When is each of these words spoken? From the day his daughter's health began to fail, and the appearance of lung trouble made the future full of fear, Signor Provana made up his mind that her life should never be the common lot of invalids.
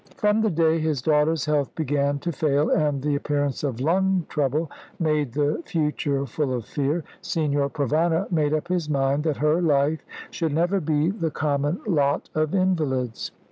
From 0.17 0.41
the 0.41 0.49
day 0.49 0.79
his 0.79 0.99
daughter's 0.99 1.45
health 1.45 1.75
began 1.75 2.17
to 2.21 2.31
fail, 2.31 2.71
and 2.71 3.03
the 3.03 3.15
appearance 3.15 3.63
of 3.63 3.79
lung 3.79 4.25
trouble 4.29 4.71
made 4.99 5.33
the 5.33 5.61
future 5.63 6.25
full 6.25 6.55
of 6.55 6.65
fear, 6.65 7.03
Signor 7.21 7.69
Provana 7.69 8.25
made 8.31 8.51
up 8.51 8.67
his 8.69 8.89
mind 8.89 9.23
that 9.25 9.37
her 9.37 9.61
life 9.61 10.03
should 10.31 10.53
never 10.55 10.79
be 10.79 11.11
the 11.11 11.29
common 11.29 11.81
lot 11.85 12.31
of 12.33 12.55
invalids. 12.55 13.29